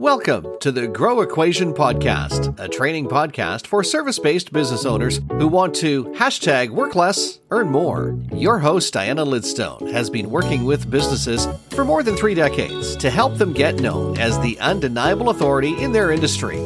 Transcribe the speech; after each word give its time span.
Welcome 0.00 0.46
to 0.60 0.70
the 0.70 0.86
Grow 0.86 1.22
Equation 1.22 1.74
Podcast, 1.74 2.56
a 2.60 2.68
training 2.68 3.08
podcast 3.08 3.66
for 3.66 3.82
service 3.82 4.20
based 4.20 4.52
business 4.52 4.84
owners 4.84 5.20
who 5.28 5.48
want 5.48 5.74
to 5.76 6.04
hashtag 6.10 6.70
work 6.70 6.94
less, 6.94 7.40
earn 7.50 7.68
more. 7.68 8.16
Your 8.32 8.60
host, 8.60 8.92
Diana 8.92 9.26
Lidstone, 9.26 9.90
has 9.90 10.08
been 10.08 10.30
working 10.30 10.64
with 10.64 10.88
businesses 10.88 11.48
for 11.70 11.84
more 11.84 12.04
than 12.04 12.14
three 12.14 12.34
decades 12.34 12.94
to 12.94 13.10
help 13.10 13.38
them 13.38 13.52
get 13.52 13.80
known 13.80 14.16
as 14.18 14.38
the 14.38 14.56
undeniable 14.60 15.30
authority 15.30 15.76
in 15.82 15.90
their 15.90 16.12
industry, 16.12 16.58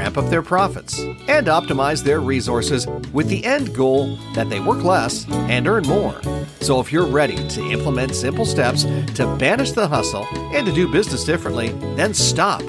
ramp 0.00 0.16
up 0.16 0.30
their 0.30 0.42
profits, 0.42 0.98
and 0.98 1.46
optimize 1.46 2.02
their 2.02 2.20
resources 2.20 2.86
with 3.12 3.28
the 3.28 3.44
end 3.44 3.74
goal 3.74 4.16
that 4.34 4.48
they 4.48 4.58
work 4.58 4.82
less 4.82 5.28
and 5.30 5.68
earn 5.68 5.86
more. 5.86 6.18
So 6.60 6.80
if 6.80 6.90
you're 6.90 7.06
ready 7.06 7.46
to 7.48 7.70
implement 7.70 8.14
simple 8.14 8.46
steps 8.46 8.84
to 9.14 9.36
banish 9.38 9.72
the 9.72 9.86
hustle 9.86 10.26
and 10.54 10.66
to 10.66 10.72
do 10.72 10.90
business 10.90 11.24
differently, 11.24 11.68
then 11.96 12.14
stop 12.14 12.62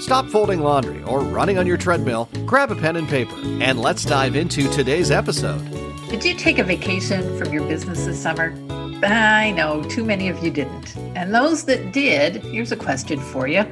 Stop 0.00 0.26
folding 0.26 0.60
laundry 0.60 1.02
or 1.04 1.20
running 1.20 1.56
on 1.56 1.66
your 1.66 1.78
treadmill, 1.78 2.28
grab 2.44 2.70
a 2.70 2.74
pen 2.74 2.96
and 2.96 3.08
paper, 3.08 3.34
and 3.62 3.80
let's 3.80 4.04
dive 4.04 4.36
into 4.36 4.68
today's 4.70 5.10
episode. 5.10 5.62
Did 6.10 6.24
you 6.24 6.34
take 6.34 6.58
a 6.58 6.64
vacation 6.64 7.38
from 7.38 7.52
your 7.52 7.66
business 7.66 8.04
this 8.04 8.20
summer? 8.20 8.52
I 9.02 9.52
know 9.52 9.82
too 9.84 10.04
many 10.04 10.28
of 10.28 10.42
you 10.44 10.50
didn't. 10.50 10.96
And 11.16 11.34
those 11.34 11.64
that 11.64 11.92
did, 11.92 12.42
here's 12.44 12.72
a 12.72 12.76
question 12.76 13.18
for 13.18 13.46
you 13.46 13.64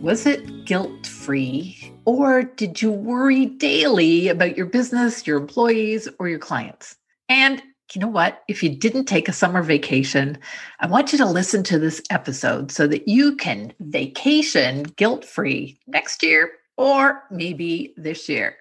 Was 0.00 0.26
it 0.26 0.66
guilt 0.66 1.06
free? 1.06 1.79
Or 2.04 2.42
did 2.42 2.80
you 2.80 2.90
worry 2.90 3.46
daily 3.46 4.28
about 4.28 4.56
your 4.56 4.66
business, 4.66 5.26
your 5.26 5.38
employees, 5.38 6.08
or 6.18 6.28
your 6.28 6.38
clients? 6.38 6.96
And 7.28 7.62
you 7.94 8.00
know 8.00 8.08
what? 8.08 8.42
If 8.48 8.62
you 8.62 8.68
didn't 8.70 9.06
take 9.06 9.28
a 9.28 9.32
summer 9.32 9.62
vacation, 9.62 10.38
I 10.78 10.86
want 10.86 11.12
you 11.12 11.18
to 11.18 11.26
listen 11.26 11.62
to 11.64 11.78
this 11.78 12.00
episode 12.10 12.70
so 12.70 12.86
that 12.86 13.08
you 13.08 13.36
can 13.36 13.72
vacation 13.80 14.84
guilt 14.84 15.24
free 15.24 15.78
next 15.88 16.22
year 16.22 16.52
or 16.76 17.22
maybe 17.30 17.92
this 17.96 18.28
year. 18.28 18.56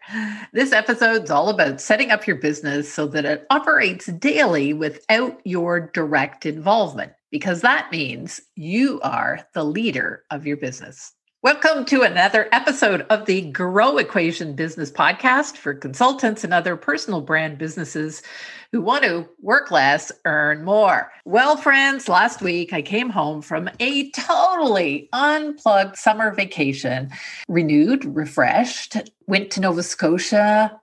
This 0.52 0.73
episode's 0.73 1.31
all 1.31 1.50
about 1.50 1.80
setting 1.80 2.11
up 2.11 2.28
your 2.28 2.35
business 2.35 2.91
so 2.91 3.08
that 3.08 3.23
it 3.23 3.45
operates 3.50 4.08
daily 4.08 4.73
without 4.73 5.39
your 5.45 5.91
direct 5.94 6.45
involvement, 6.45 7.13
because 7.31 7.61
that 7.61 7.91
means 7.91 8.41
you 8.56 9.00
are 9.02 9.47
the 9.53 9.63
leader 9.63 10.23
of 10.31 10.45
your 10.45 10.58
business. 10.58 11.13
Welcome 11.41 11.85
to 11.85 12.01
another 12.01 12.49
episode 12.51 13.05
of 13.09 13.25
the 13.25 13.49
Grow 13.51 13.97
Equation 13.97 14.57
Business 14.57 14.91
Podcast 14.91 15.55
for 15.55 15.73
consultants 15.73 16.43
and 16.43 16.53
other 16.53 16.75
personal 16.75 17.21
brand 17.21 17.57
businesses 17.57 18.21
who 18.73 18.81
want 18.81 19.05
to 19.05 19.25
work 19.41 19.71
less, 19.71 20.11
earn 20.25 20.65
more. 20.65 21.13
Well, 21.23 21.55
friends, 21.55 22.09
last 22.09 22.41
week 22.41 22.73
I 22.73 22.81
came 22.81 23.09
home 23.09 23.41
from 23.41 23.69
a 23.79 24.11
totally 24.11 25.07
unplugged 25.13 25.95
summer 25.95 26.35
vacation, 26.35 27.09
renewed, 27.47 28.03
refreshed, 28.03 28.97
went 29.27 29.49
to 29.51 29.61
Nova 29.61 29.81
Scotia, 29.81 30.77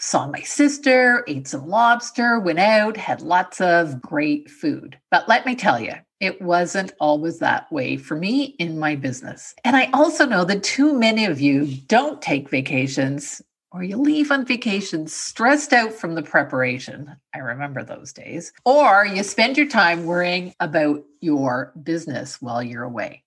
saw 0.00 0.26
my 0.26 0.40
sister, 0.40 1.22
ate 1.28 1.46
some 1.46 1.68
lobster, 1.68 2.40
went 2.40 2.58
out, 2.58 2.96
had 2.96 3.22
lots 3.22 3.60
of 3.60 4.02
great 4.02 4.50
food. 4.50 4.98
But 5.12 5.28
let 5.28 5.46
me 5.46 5.54
tell 5.54 5.78
you, 5.78 5.92
it 6.20 6.40
wasn't 6.42 6.92
always 7.00 7.38
that 7.38 7.70
way 7.72 7.96
for 7.96 8.14
me 8.14 8.54
in 8.58 8.78
my 8.78 8.94
business. 8.94 9.54
And 9.64 9.74
I 9.74 9.90
also 9.92 10.26
know 10.26 10.44
that 10.44 10.62
too 10.62 10.98
many 10.98 11.24
of 11.24 11.40
you 11.40 11.66
don't 11.66 12.20
take 12.20 12.50
vacations 12.50 13.42
or 13.72 13.82
you 13.82 13.96
leave 13.96 14.30
on 14.30 14.44
vacation 14.44 15.06
stressed 15.06 15.72
out 15.72 15.92
from 15.92 16.14
the 16.14 16.22
preparation. 16.22 17.16
I 17.34 17.38
remember 17.38 17.84
those 17.84 18.12
days. 18.12 18.52
Or 18.64 19.06
you 19.06 19.22
spend 19.22 19.56
your 19.56 19.68
time 19.68 20.04
worrying 20.04 20.54
about 20.60 21.04
your 21.20 21.72
business 21.82 22.40
while 22.40 22.62
you're 22.62 22.82
away. 22.82 23.22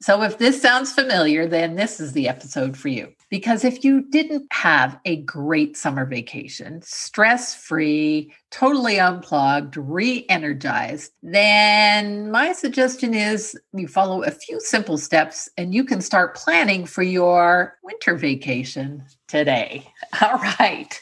So, 0.00 0.22
if 0.22 0.38
this 0.38 0.62
sounds 0.62 0.92
familiar, 0.92 1.48
then 1.48 1.74
this 1.74 1.98
is 1.98 2.12
the 2.12 2.28
episode 2.28 2.76
for 2.76 2.88
you. 2.88 3.12
Because 3.30 3.64
if 3.64 3.84
you 3.84 4.02
didn't 4.02 4.46
have 4.52 4.98
a 5.04 5.16
great 5.16 5.76
summer 5.76 6.06
vacation, 6.06 6.80
stress 6.82 7.54
free, 7.54 8.32
totally 8.50 8.98
unplugged, 8.98 9.76
re 9.76 10.24
energized, 10.28 11.12
then 11.22 12.30
my 12.30 12.52
suggestion 12.52 13.12
is 13.12 13.58
you 13.74 13.88
follow 13.88 14.22
a 14.22 14.30
few 14.30 14.60
simple 14.60 14.96
steps 14.96 15.48
and 15.58 15.74
you 15.74 15.84
can 15.84 16.00
start 16.00 16.36
planning 16.36 16.86
for 16.86 17.02
your 17.02 17.76
winter 17.82 18.14
vacation 18.14 19.04
today. 19.26 19.84
All 20.22 20.38
right. 20.38 20.98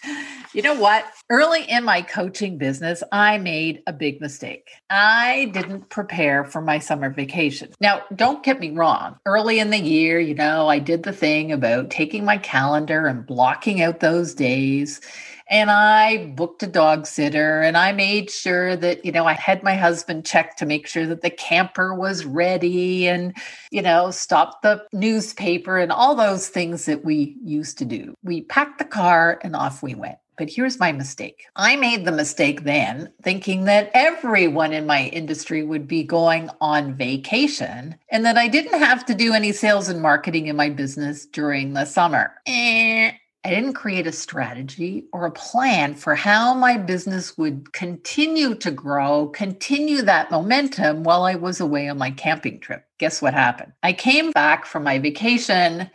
You 0.52 0.62
know 0.62 0.74
what? 0.74 1.04
Early 1.28 1.64
in 1.64 1.84
my 1.84 2.00
coaching 2.00 2.45
business, 2.50 3.02
I 3.12 3.38
made 3.38 3.82
a 3.86 3.92
big 3.92 4.20
mistake. 4.20 4.70
I 4.88 5.50
didn't 5.52 5.90
prepare 5.90 6.44
for 6.44 6.60
my 6.60 6.78
summer 6.78 7.10
vacation. 7.10 7.72
Now, 7.80 8.02
don't 8.14 8.42
get 8.42 8.60
me 8.60 8.70
wrong. 8.70 9.18
Early 9.26 9.58
in 9.58 9.70
the 9.70 9.78
year, 9.78 10.20
you 10.20 10.34
know, 10.34 10.68
I 10.68 10.78
did 10.78 11.02
the 11.02 11.12
thing 11.12 11.52
about 11.52 11.90
taking 11.90 12.24
my 12.24 12.38
calendar 12.38 13.06
and 13.06 13.26
blocking 13.26 13.82
out 13.82 14.00
those 14.00 14.34
days. 14.34 15.00
And 15.48 15.70
I 15.70 16.26
booked 16.26 16.64
a 16.64 16.66
dog 16.66 17.06
sitter 17.06 17.62
and 17.62 17.76
I 17.76 17.92
made 17.92 18.30
sure 18.30 18.74
that, 18.76 19.04
you 19.04 19.12
know, 19.12 19.26
I 19.26 19.34
had 19.34 19.62
my 19.62 19.76
husband 19.76 20.26
check 20.26 20.56
to 20.56 20.66
make 20.66 20.88
sure 20.88 21.06
that 21.06 21.22
the 21.22 21.30
camper 21.30 21.94
was 21.94 22.24
ready 22.24 23.06
and, 23.06 23.36
you 23.70 23.82
know, 23.82 24.10
stopped 24.10 24.62
the 24.62 24.84
newspaper 24.92 25.78
and 25.78 25.92
all 25.92 26.16
those 26.16 26.48
things 26.48 26.86
that 26.86 27.04
we 27.04 27.36
used 27.44 27.78
to 27.78 27.84
do. 27.84 28.14
We 28.24 28.42
packed 28.42 28.78
the 28.78 28.84
car 28.84 29.38
and 29.42 29.54
off 29.54 29.84
we 29.84 29.94
went. 29.94 30.18
But 30.36 30.50
here's 30.50 30.78
my 30.78 30.92
mistake. 30.92 31.46
I 31.56 31.76
made 31.76 32.04
the 32.04 32.12
mistake 32.12 32.64
then 32.64 33.12
thinking 33.22 33.64
that 33.64 33.90
everyone 33.94 34.72
in 34.72 34.86
my 34.86 35.06
industry 35.06 35.62
would 35.62 35.88
be 35.88 36.02
going 36.02 36.50
on 36.60 36.94
vacation 36.94 37.96
and 38.10 38.24
that 38.24 38.36
I 38.36 38.48
didn't 38.48 38.78
have 38.78 39.06
to 39.06 39.14
do 39.14 39.32
any 39.32 39.52
sales 39.52 39.88
and 39.88 40.02
marketing 40.02 40.46
in 40.46 40.56
my 40.56 40.68
business 40.68 41.26
during 41.26 41.72
the 41.72 41.86
summer. 41.86 42.34
Eh, 42.46 43.12
I 43.46 43.50
didn't 43.50 43.74
create 43.74 44.08
a 44.08 44.12
strategy 44.12 45.06
or 45.12 45.24
a 45.24 45.30
plan 45.30 45.94
for 45.94 46.16
how 46.16 46.52
my 46.52 46.76
business 46.76 47.38
would 47.38 47.72
continue 47.72 48.56
to 48.56 48.72
grow, 48.72 49.28
continue 49.28 50.02
that 50.02 50.32
momentum 50.32 51.04
while 51.04 51.22
I 51.22 51.36
was 51.36 51.60
away 51.60 51.88
on 51.88 51.96
my 51.96 52.10
camping 52.10 52.58
trip. 52.58 52.84
Guess 52.98 53.22
what 53.22 53.34
happened? 53.34 53.72
I 53.84 53.92
came 53.92 54.32
back 54.32 54.66
from 54.66 54.82
my 54.82 54.98
vacation 54.98 55.88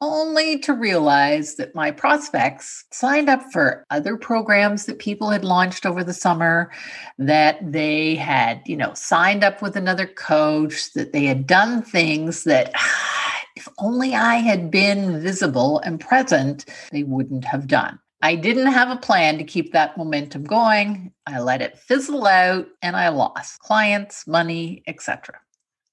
only 0.00 0.58
to 0.58 0.74
realize 0.74 1.56
that 1.56 1.74
my 1.74 1.90
prospects 1.90 2.84
signed 2.92 3.28
up 3.28 3.42
for 3.52 3.84
other 3.90 4.16
programs 4.16 4.86
that 4.86 4.98
people 4.98 5.30
had 5.30 5.44
launched 5.44 5.86
over 5.86 6.04
the 6.04 6.12
summer 6.12 6.70
that 7.18 7.58
they 7.72 8.14
had 8.14 8.60
you 8.66 8.76
know 8.76 8.92
signed 8.94 9.42
up 9.42 9.62
with 9.62 9.76
another 9.76 10.06
coach 10.06 10.92
that 10.92 11.12
they 11.12 11.24
had 11.24 11.46
done 11.46 11.82
things 11.82 12.44
that 12.44 12.72
if 13.56 13.68
only 13.78 14.14
i 14.14 14.36
had 14.36 14.70
been 14.70 15.20
visible 15.20 15.78
and 15.80 15.98
present 16.00 16.66
they 16.92 17.02
wouldn't 17.02 17.44
have 17.44 17.66
done 17.66 17.98
I 18.22 18.34
didn't 18.34 18.72
have 18.72 18.90
a 18.90 18.96
plan 18.96 19.38
to 19.38 19.44
keep 19.44 19.72
that 19.72 19.96
momentum 19.96 20.44
going. 20.44 21.12
I 21.26 21.38
let 21.40 21.60
it 21.60 21.78
fizzle 21.78 22.26
out 22.26 22.66
and 22.82 22.96
I 22.96 23.10
lost 23.10 23.60
clients, 23.60 24.26
money, 24.26 24.82
etc. 24.86 25.38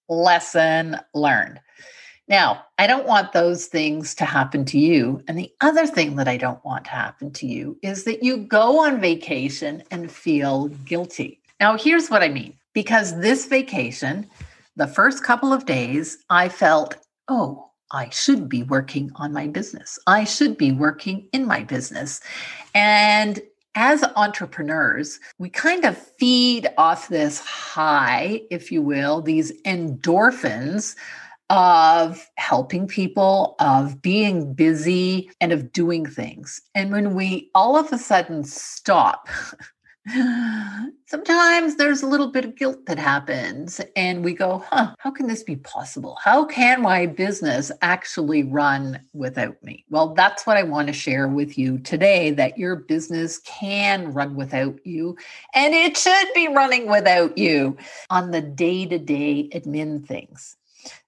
Lesson 0.07 0.97
learned. 1.13 1.59
Now, 2.27 2.65
I 2.77 2.87
don't 2.87 3.05
want 3.05 3.33
those 3.33 3.65
things 3.65 4.15
to 4.15 4.25
happen 4.25 4.63
to 4.65 4.79
you. 4.79 5.21
And 5.27 5.37
the 5.37 5.51
other 5.61 5.85
thing 5.85 6.15
that 6.15 6.27
I 6.27 6.37
don't 6.37 6.63
want 6.63 6.85
to 6.85 6.91
happen 6.91 7.31
to 7.33 7.47
you 7.47 7.77
is 7.81 8.05
that 8.05 8.23
you 8.23 8.37
go 8.37 8.79
on 8.85 9.01
vacation 9.01 9.83
and 9.91 10.09
feel 10.09 10.69
guilty. 10.85 11.41
Now, 11.59 11.77
here's 11.77 12.09
what 12.09 12.23
I 12.23 12.29
mean 12.29 12.55
because 12.73 13.19
this 13.19 13.45
vacation, 13.45 14.27
the 14.75 14.87
first 14.87 15.23
couple 15.23 15.51
of 15.51 15.65
days, 15.65 16.17
I 16.29 16.49
felt, 16.49 16.95
oh, 17.27 17.69
I 17.91 18.09
should 18.09 18.49
be 18.49 18.63
working 18.63 19.11
on 19.15 19.33
my 19.33 19.47
business. 19.47 19.99
I 20.07 20.23
should 20.23 20.57
be 20.57 20.71
working 20.71 21.27
in 21.33 21.45
my 21.45 21.63
business. 21.63 22.21
And 22.73 23.39
as 23.75 24.03
entrepreneurs, 24.15 25.19
we 25.39 25.49
kind 25.49 25.83
of 25.83 25.97
feed 25.97 26.67
off 26.77 27.09
this 27.09 27.39
high, 27.39 28.41
if 28.49 28.71
you 28.71 28.81
will, 28.81 29.21
these 29.21 29.51
endorphins 29.63 30.95
of 31.53 32.31
helping 32.37 32.87
people, 32.87 33.55
of 33.59 34.01
being 34.01 34.55
busy, 34.55 35.29
and 35.39 35.51
of 35.51 35.71
doing 35.71 36.03
things. 36.03 36.59
And 36.73 36.91
when 36.91 37.13
we 37.13 37.51
all 37.53 37.77
of 37.77 37.93
a 37.93 37.99
sudden 37.99 38.43
stop, 38.43 39.27
sometimes 41.05 41.75
there's 41.75 42.01
a 42.01 42.07
little 42.07 42.31
bit 42.31 42.43
of 42.43 42.55
guilt 42.55 42.87
that 42.87 42.97
happens, 42.97 43.79
and 43.95 44.23
we 44.23 44.33
go, 44.33 44.63
huh, 44.67 44.95
how 44.97 45.11
can 45.11 45.27
this 45.27 45.43
be 45.43 45.57
possible? 45.57 46.17
How 46.23 46.43
can 46.43 46.81
my 46.81 47.05
business 47.05 47.71
actually 47.83 48.41
run 48.41 48.99
without 49.13 49.61
me? 49.61 49.85
Well, 49.91 50.15
that's 50.15 50.47
what 50.47 50.57
I 50.57 50.63
want 50.63 50.87
to 50.87 50.93
share 50.93 51.27
with 51.27 51.55
you 51.55 51.77
today 51.77 52.31
that 52.31 52.57
your 52.57 52.77
business 52.77 53.37
can 53.45 54.11
run 54.11 54.33
without 54.33 54.83
you, 54.87 55.15
and 55.53 55.75
it 55.75 55.97
should 55.97 56.27
be 56.33 56.47
running 56.47 56.89
without 56.89 57.37
you 57.37 57.77
on 58.09 58.31
the 58.31 58.41
day 58.41 58.87
to 58.87 58.97
day 58.97 59.49
admin 59.53 60.03
things. 60.03 60.57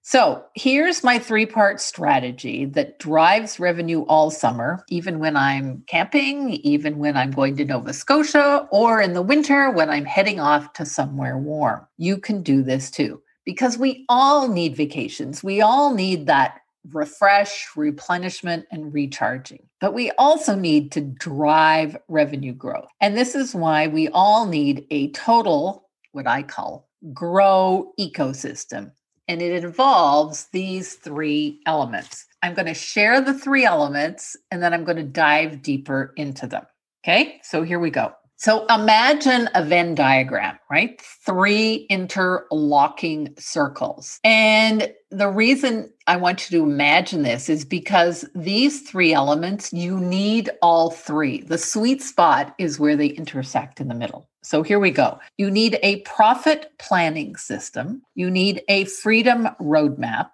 So 0.08 0.46
here's 0.54 1.04
my 1.04 1.18
three 1.18 1.48
part 1.48 1.82
strategy 1.82 2.66
that 2.66 3.00
drives 3.00 3.60
revenue 3.60 4.04
all 4.04 4.30
summer, 4.30 4.86
even 4.88 5.18
when 5.18 5.36
I'm 5.36 5.84
camping, 5.88 6.52
even 6.52 7.00
when 7.00 7.18
I'm 7.18 7.32
going 7.32 7.58
to 7.58 7.66
Nova 7.66 7.92
Scotia, 7.92 8.68
or 8.72 9.02
in 9.02 9.14
the 9.14 9.24
winter 9.24 9.72
when 9.72 9.90
I'm 9.90 10.06
heading 10.06 10.40
off 10.40 10.74
to 10.74 10.86
somewhere 10.86 11.40
warm. 11.40 11.88
You 11.98 12.20
can 12.20 12.44
do 12.44 12.62
this 12.62 12.92
too, 12.92 13.20
because 13.46 13.80
we 13.80 14.06
all 14.08 14.48
need 14.48 14.76
vacations. 14.76 15.44
We 15.44 15.62
all 15.62 15.92
need 15.92 16.28
that 16.28 16.60
refresh, 16.92 17.70
replenishment, 17.76 18.68
and 18.70 18.94
recharging. 18.94 19.68
But 19.82 19.96
we 19.96 20.12
also 20.20 20.54
need 20.54 20.92
to 20.92 21.02
drive 21.02 21.98
revenue 22.10 22.54
growth. 22.54 22.90
And 23.02 23.18
this 23.18 23.34
is 23.34 23.56
why 23.56 23.88
we 23.88 24.10
all 24.10 24.46
need 24.46 24.86
a 24.92 25.10
total, 25.14 25.90
what 26.12 26.28
I 26.28 26.44
call 26.44 26.88
grow 27.12 27.92
ecosystem. 28.00 28.92
And 29.28 29.42
it 29.42 29.64
involves 29.64 30.46
these 30.52 30.94
three 30.96 31.62
elements. 31.66 32.26
I'm 32.44 32.54
going 32.54 32.68
to 32.68 32.74
share 32.74 33.22
the 33.22 33.34
three 33.34 33.66
elements 33.66 34.38
and 34.52 34.62
then 34.62 34.74
I'm 34.74 34.84
going 34.84 34.98
to 34.98 35.04
dive 35.04 35.62
deeper 35.62 36.14
into 36.16 36.46
them. 36.48 36.64
Okay, 37.04 37.40
so 37.44 37.64
here 37.64 37.80
we 37.80 37.90
go. 37.90 38.14
So 38.38 38.66
imagine 38.68 39.50
a 39.56 39.64
Venn 39.64 39.96
diagram, 39.96 40.60
right? 40.70 41.02
Three 41.26 41.88
interlocking 41.90 43.34
circles. 43.40 44.20
And 44.24 44.94
the 45.10 45.30
reason 45.30 45.92
I 46.08 46.18
want 46.18 46.52
you 46.52 46.60
to 46.60 46.66
imagine 46.66 47.24
this 47.24 47.48
is 47.48 47.64
because 47.64 48.26
these 48.36 48.82
three 48.82 49.14
elements, 49.14 49.72
you 49.72 50.00
need 50.00 50.50
all 50.62 50.92
three. 50.92 51.42
The 51.42 51.58
sweet 51.58 52.02
spot 52.02 52.54
is 52.58 52.80
where 52.80 52.98
they 52.98 53.08
intersect 53.08 53.80
in 53.80 53.88
the 53.88 53.96
middle. 53.96 54.30
So 54.46 54.62
here 54.62 54.80
we 54.80 54.92
go. 54.92 55.20
You 55.40 55.50
need 55.50 55.80
a 55.82 56.02
profit 56.02 56.72
planning 56.78 57.36
system, 57.36 58.04
you 58.14 58.30
need 58.30 58.62
a 58.68 58.86
freedom 58.86 59.50
roadmap, 59.60 60.30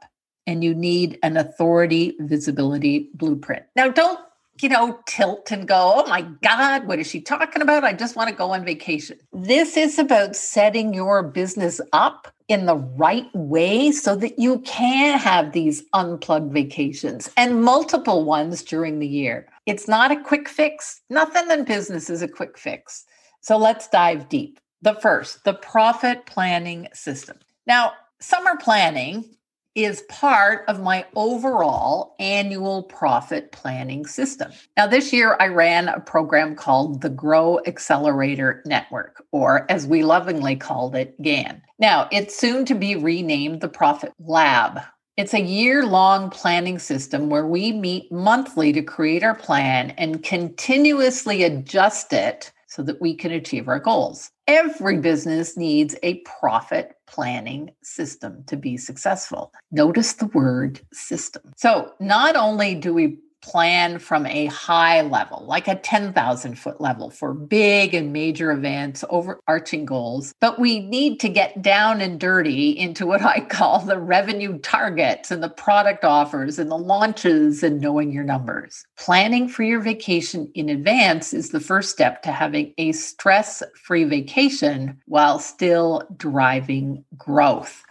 and 0.45 0.65
you 0.65 0.75
need 0.75 1.17
an 1.23 1.37
authority 1.37 2.17
visibility 2.19 3.09
blueprint. 3.13 3.63
Now, 3.77 3.87
don't 3.87 4.19
you 4.61 4.69
know, 4.69 4.99
tilt 5.07 5.49
and 5.49 5.67
go, 5.67 5.93
oh 5.95 6.07
my 6.07 6.21
God, 6.43 6.85
what 6.85 6.99
is 6.99 7.07
she 7.07 7.19
talking 7.21 7.63
about? 7.63 7.83
I 7.83 7.93
just 7.93 8.15
want 8.15 8.29
to 8.29 8.35
go 8.35 8.51
on 8.51 8.63
vacation. 8.63 9.17
This 9.33 9.75
is 9.75 9.97
about 9.97 10.35
setting 10.35 10.93
your 10.93 11.23
business 11.23 11.81
up 11.93 12.31
in 12.47 12.65
the 12.65 12.75
right 12.75 13.33
way 13.33 13.91
so 13.91 14.15
that 14.17 14.37
you 14.37 14.59
can 14.59 15.17
have 15.17 15.53
these 15.53 15.83
unplugged 15.93 16.51
vacations 16.53 17.29
and 17.37 17.63
multiple 17.63 18.23
ones 18.23 18.61
during 18.61 18.99
the 18.99 19.07
year. 19.07 19.47
It's 19.65 19.87
not 19.87 20.11
a 20.11 20.21
quick 20.21 20.47
fix. 20.47 21.01
Nothing 21.09 21.49
in 21.49 21.63
business 21.63 22.09
is 22.09 22.21
a 22.21 22.27
quick 22.27 22.57
fix. 22.57 23.05
So 23.41 23.57
let's 23.57 23.87
dive 23.87 24.29
deep. 24.29 24.59
The 24.83 24.95
first, 24.95 25.43
the 25.43 25.53
profit 25.53 26.25
planning 26.25 26.87
system. 26.93 27.37
Now, 27.67 27.93
summer 28.19 28.55
planning 28.59 29.25
is 29.73 30.03
part 30.09 30.65
of 30.67 30.81
my 30.81 31.05
overall 31.15 32.15
annual 32.19 32.83
profit 32.83 33.51
planning 33.51 34.05
system. 34.05 34.51
Now, 34.75 34.85
this 34.85 35.13
year 35.13 35.37
I 35.39 35.47
ran 35.47 35.87
a 35.87 35.99
program 35.99 36.55
called 36.55 37.01
the 37.01 37.09
Grow 37.09 37.59
Accelerator 37.65 38.61
Network, 38.65 39.23
or 39.31 39.65
as 39.71 39.87
we 39.87 40.03
lovingly 40.03 40.55
called 40.55 40.95
it, 40.95 41.19
GAN. 41.21 41.61
Now, 41.79 42.09
it's 42.11 42.37
soon 42.37 42.65
to 42.65 42.75
be 42.75 42.95
renamed 42.95 43.61
the 43.61 43.69
Profit 43.69 44.13
Lab. 44.19 44.81
It's 45.15 45.33
a 45.33 45.41
year 45.41 45.85
long 45.85 46.29
planning 46.29 46.79
system 46.79 47.29
where 47.29 47.47
we 47.47 47.71
meet 47.71 48.11
monthly 48.11 48.73
to 48.73 48.81
create 48.81 49.23
our 49.23 49.35
plan 49.35 49.91
and 49.91 50.23
continuously 50.23 51.43
adjust 51.43 52.11
it 52.11 52.51
so 52.71 52.81
that 52.81 53.01
we 53.01 53.13
can 53.13 53.33
achieve 53.33 53.67
our 53.67 53.79
goals. 53.79 54.31
Every 54.47 54.97
business 54.97 55.57
needs 55.57 55.93
a 56.03 56.21
profit 56.21 56.93
planning 57.05 57.71
system 57.83 58.45
to 58.47 58.55
be 58.55 58.77
successful. 58.77 59.53
Notice 59.71 60.13
the 60.13 60.27
word 60.27 60.79
system. 60.93 61.51
So, 61.57 61.93
not 61.99 62.37
only 62.37 62.75
do 62.75 62.93
we 62.93 63.19
plan 63.41 63.99
from 63.99 64.25
a 64.25 64.45
high 64.47 65.01
level, 65.01 65.43
like 65.47 65.67
a 65.67 65.75
10,000 65.75 66.55
foot 66.55 66.79
level 66.79 67.09
for 67.09 67.33
big 67.33 67.93
and 67.93 68.13
major 68.13 68.51
events, 68.51 69.03
overarching 69.09 69.85
goals. 69.85 70.33
But 70.39 70.59
we 70.59 70.79
need 70.79 71.19
to 71.21 71.29
get 71.29 71.61
down 71.61 72.01
and 72.01 72.19
dirty 72.19 72.69
into 72.77 73.05
what 73.05 73.21
I 73.21 73.41
call 73.41 73.79
the 73.79 73.99
revenue 73.99 74.59
targets 74.59 75.31
and 75.31 75.41
the 75.41 75.49
product 75.49 76.03
offers 76.03 76.59
and 76.59 76.69
the 76.69 76.77
launches 76.77 77.63
and 77.63 77.81
knowing 77.81 78.11
your 78.11 78.23
numbers. 78.23 78.85
Planning 78.97 79.47
for 79.47 79.63
your 79.63 79.79
vacation 79.79 80.51
in 80.53 80.69
advance 80.69 81.33
is 81.33 81.49
the 81.49 81.59
first 81.59 81.89
step 81.89 82.21
to 82.23 82.31
having 82.31 82.73
a 82.77 82.91
stress 82.91 83.63
free 83.75 84.03
vacation 84.03 84.99
while 85.05 85.39
still 85.39 86.07
driving 86.17 87.03
growth. 87.17 87.83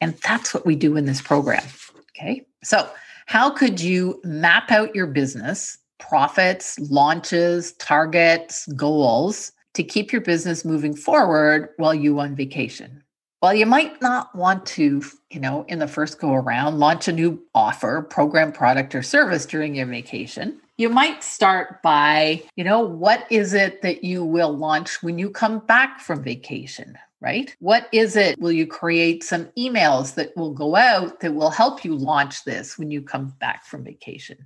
And 0.00 0.16
that's 0.18 0.54
what 0.54 0.66
we 0.66 0.76
do 0.76 0.96
in 0.96 1.06
this 1.06 1.22
program. 1.22 1.64
Okay. 2.10 2.46
So, 2.62 2.88
how 3.28 3.50
could 3.50 3.78
you 3.78 4.18
map 4.24 4.70
out 4.70 4.94
your 4.94 5.06
business, 5.06 5.76
profits, 5.98 6.78
launches, 6.90 7.72
targets, 7.74 8.66
goals 8.68 9.52
to 9.74 9.84
keep 9.84 10.12
your 10.12 10.22
business 10.22 10.64
moving 10.64 10.96
forward 10.96 11.68
while 11.76 11.92
you 11.92 12.18
on 12.20 12.34
vacation? 12.34 13.04
Well, 13.42 13.52
you 13.52 13.66
might 13.66 14.00
not 14.00 14.34
want 14.34 14.64
to, 14.68 15.02
you 15.30 15.40
know, 15.40 15.66
in 15.68 15.78
the 15.78 15.86
first 15.86 16.18
go 16.18 16.32
around, 16.32 16.78
launch 16.78 17.06
a 17.06 17.12
new 17.12 17.38
offer, 17.54 18.00
program, 18.00 18.50
product, 18.50 18.94
or 18.94 19.02
service 19.02 19.44
during 19.44 19.74
your 19.74 19.84
vacation. 19.84 20.58
You 20.78 20.88
might 20.88 21.22
start 21.22 21.82
by, 21.82 22.42
you 22.56 22.64
know, 22.64 22.80
what 22.80 23.26
is 23.30 23.52
it 23.52 23.82
that 23.82 24.02
you 24.04 24.24
will 24.24 24.56
launch 24.56 25.02
when 25.02 25.18
you 25.18 25.28
come 25.28 25.58
back 25.58 26.00
from 26.00 26.22
vacation? 26.22 26.96
Right? 27.20 27.54
What 27.58 27.88
is 27.92 28.16
it? 28.16 28.38
Will 28.38 28.52
you 28.52 28.66
create 28.66 29.24
some 29.24 29.46
emails 29.58 30.14
that 30.14 30.36
will 30.36 30.52
go 30.52 30.76
out 30.76 31.20
that 31.20 31.34
will 31.34 31.50
help 31.50 31.84
you 31.84 31.94
launch 31.94 32.44
this 32.44 32.78
when 32.78 32.90
you 32.90 33.02
come 33.02 33.34
back 33.40 33.64
from 33.64 33.84
vacation? 33.84 34.38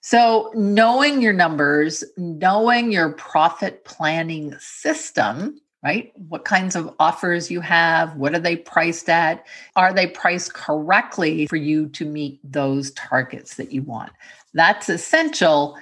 So, 0.00 0.52
knowing 0.54 1.22
your 1.22 1.32
numbers, 1.32 2.04
knowing 2.18 2.92
your 2.92 3.12
profit 3.14 3.84
planning 3.84 4.54
system, 4.58 5.58
right? 5.82 6.12
What 6.16 6.44
kinds 6.44 6.76
of 6.76 6.94
offers 6.98 7.50
you 7.50 7.60
have, 7.60 8.14
what 8.16 8.34
are 8.34 8.38
they 8.38 8.56
priced 8.56 9.08
at? 9.08 9.46
Are 9.76 9.94
they 9.94 10.06
priced 10.06 10.52
correctly 10.52 11.46
for 11.46 11.56
you 11.56 11.88
to 11.90 12.04
meet 12.04 12.40
those 12.44 12.90
targets 12.92 13.56
that 13.56 13.72
you 13.72 13.82
want? 13.82 14.12
That's 14.52 14.90
essential 14.90 15.78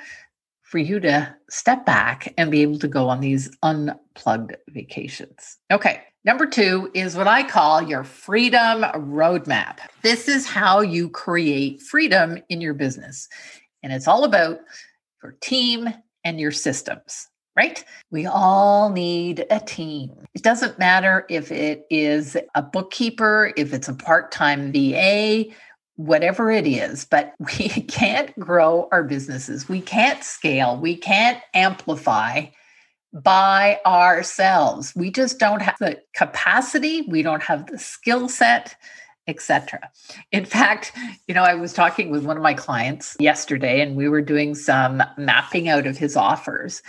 for 0.63 0.79
you 0.79 1.01
to 1.01 1.35
step 1.51 1.85
back 1.85 2.33
and 2.39 2.51
be 2.51 2.63
able 2.63 2.79
to 2.79 2.89
go 2.89 3.09
on 3.09 3.21
these 3.21 3.55
unplugged 3.63 4.57
vacations. 4.71 5.59
Okay, 5.71 6.03
Number 6.25 6.47
two 6.47 6.89
is 6.95 7.17
what 7.17 7.27
I 7.27 7.43
call 7.43 7.83
your 7.83 8.05
freedom 8.05 8.83
roadmap. 8.95 9.79
This 10.03 10.29
is 10.29 10.47
how 10.47 10.81
you 10.81 11.09
create 11.09 11.83
freedom 11.83 12.39
in 12.49 12.61
your 12.61 12.75
business. 12.75 13.29
And 13.83 13.93
it's 13.93 14.07
all 14.07 14.23
about 14.23 14.61
your 15.21 15.33
team 15.41 15.93
and 16.23 16.39
your 16.39 16.53
systems, 16.53 17.27
right? 17.57 17.85
We 18.13 18.27
all 18.27 18.91
need 18.91 19.47
a 19.51 19.59
team. 19.59 20.13
It 20.33 20.43
doesn't 20.43 20.79
matter 20.79 21.27
if 21.29 21.51
it 21.51 21.87
is 21.91 22.37
a 22.55 22.63
bookkeeper, 22.63 23.53
if 23.57 23.73
it's 23.73 23.89
a 23.89 23.95
part 23.95 24.31
time 24.31 24.71
VA, 24.71 25.47
whatever 25.97 26.53
it 26.53 26.69
is, 26.69 27.05
but 27.05 27.35
we 27.41 27.69
can't 27.69 28.39
grow 28.39 28.88
our 28.93 29.02
businesses. 29.02 29.69
We 29.69 29.81
can't 29.81 30.23
scale. 30.23 30.79
We 30.79 30.97
can't 30.97 31.43
amplify 31.52 32.47
by 33.12 33.81
ourselves. 33.85 34.92
We 34.97 35.11
just 35.11 35.38
don't 35.38 35.62
have 35.62 35.76
the 35.78 36.00
capacity, 36.14 37.02
we 37.02 37.23
don't 37.23 37.42
have 37.42 37.66
the 37.66 37.78
skill 37.78 38.28
set, 38.28 38.75
etc. 39.26 39.90
In 40.33 40.45
fact, 40.45 40.92
you 41.28 41.35
know, 41.35 41.45
I 41.45 41.54
was 41.54 41.73
talking 41.73 42.11
with 42.11 42.25
one 42.25 42.37
of 42.37 42.42
my 42.42 42.54
clients 42.54 43.16
yesterday 43.21 43.81
and 43.81 43.97
we 43.97 44.09
were 44.09 44.23
doing 44.23 44.54
some 44.54 45.02
mapping 45.16 45.69
out 45.69 45.87
of 45.87 45.97
his 45.97 46.16
offers. 46.16 46.83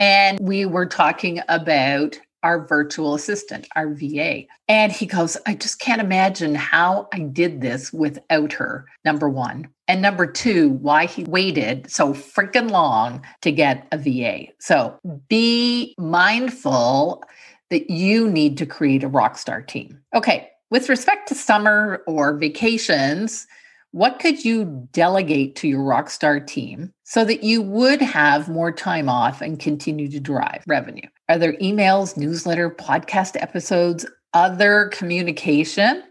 And 0.00 0.38
we 0.40 0.66
were 0.66 0.86
talking 0.86 1.40
about 1.48 2.18
our 2.42 2.66
virtual 2.66 3.14
assistant, 3.14 3.66
our 3.74 3.94
VA. 3.94 4.42
And 4.68 4.92
he 4.92 5.06
goes, 5.06 5.36
I 5.46 5.54
just 5.54 5.80
can't 5.80 6.00
imagine 6.00 6.54
how 6.54 7.08
I 7.12 7.20
did 7.20 7.60
this 7.60 7.92
without 7.92 8.52
her, 8.52 8.86
number 9.04 9.28
one. 9.28 9.68
And 9.86 10.00
number 10.00 10.26
two, 10.26 10.70
why 10.70 11.06
he 11.06 11.24
waited 11.24 11.90
so 11.90 12.14
freaking 12.14 12.70
long 12.70 13.24
to 13.42 13.52
get 13.52 13.86
a 13.92 13.98
VA. 13.98 14.46
So 14.58 14.98
be 15.28 15.94
mindful 15.98 17.22
that 17.70 17.90
you 17.90 18.30
need 18.30 18.56
to 18.58 18.66
create 18.66 19.04
a 19.04 19.08
rock 19.08 19.36
star 19.36 19.60
team. 19.60 20.00
Okay, 20.14 20.48
with 20.70 20.88
respect 20.88 21.28
to 21.28 21.34
summer 21.34 22.02
or 22.06 22.36
vacations, 22.36 23.46
what 23.90 24.18
could 24.18 24.44
you 24.44 24.88
delegate 24.92 25.54
to 25.56 25.68
your 25.68 25.82
rock 25.82 26.10
star 26.10 26.40
team 26.40 26.92
so 27.04 27.24
that 27.24 27.44
you 27.44 27.62
would 27.62 28.02
have 28.02 28.48
more 28.48 28.72
time 28.72 29.08
off 29.08 29.40
and 29.40 29.60
continue 29.60 30.10
to 30.10 30.18
drive 30.18 30.64
revenue? 30.66 31.08
Are 31.28 31.38
there 31.38 31.52
emails, 31.54 32.16
newsletter, 32.16 32.70
podcast 32.70 33.40
episodes, 33.40 34.04
other 34.32 34.90
communication 34.92 36.02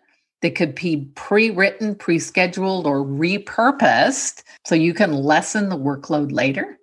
that 0.43 0.55
could 0.55 0.75
be 0.75 1.09
pre 1.15 1.49
written, 1.49 1.95
pre 1.95 2.19
scheduled, 2.19 2.85
or 2.85 3.03
repurposed 3.03 4.43
so 4.65 4.75
you 4.75 4.93
can 4.93 5.13
lessen 5.13 5.69
the 5.69 5.77
workload 5.77 6.31
later? 6.31 6.77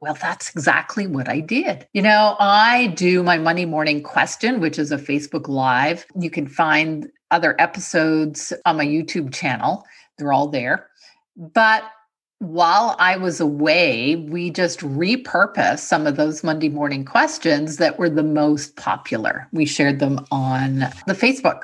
Well, 0.00 0.14
that's 0.14 0.50
exactly 0.50 1.08
what 1.08 1.28
I 1.28 1.40
did. 1.40 1.88
You 1.92 2.02
know, 2.02 2.36
I 2.38 2.88
do 2.88 3.24
my 3.24 3.38
Monday 3.38 3.64
morning 3.64 4.02
question, 4.02 4.60
which 4.60 4.78
is 4.78 4.92
a 4.92 4.98
Facebook 4.98 5.48
Live. 5.48 6.06
You 6.16 6.30
can 6.30 6.46
find 6.46 7.08
other 7.32 7.56
episodes 7.58 8.52
on 8.64 8.76
my 8.76 8.86
YouTube 8.86 9.34
channel. 9.34 9.84
They're 10.18 10.32
all 10.32 10.48
there. 10.48 10.86
But 11.36 11.84
while 12.40 12.94
I 12.98 13.16
was 13.16 13.40
away, 13.40 14.16
we 14.16 14.50
just 14.50 14.80
repurposed 14.80 15.80
some 15.80 16.06
of 16.06 16.16
those 16.16 16.44
Monday 16.44 16.68
morning 16.68 17.04
questions 17.04 17.78
that 17.78 17.98
were 17.98 18.10
the 18.10 18.22
most 18.22 18.76
popular. 18.76 19.48
We 19.52 19.64
shared 19.64 19.98
them 19.98 20.24
on 20.30 20.80
the 21.06 21.14
Facebook 21.14 21.62